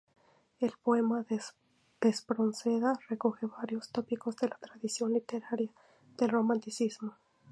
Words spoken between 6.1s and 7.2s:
del romanticismo.